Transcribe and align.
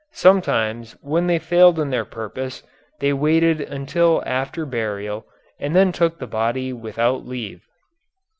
Sometimes 0.13 0.97
when 1.01 1.27
they 1.27 1.37
failed 1.37 1.77
in 1.77 1.91
their 1.91 2.05
purpose 2.05 2.63
they 2.99 3.13
waited 3.13 3.61
until 3.61 4.23
after 4.25 4.65
burial 4.65 5.27
and 5.59 5.75
then 5.75 5.91
took 5.91 6.17
the 6.17 6.25
body 6.25 6.73
without 6.73 7.27
leave. 7.27 7.61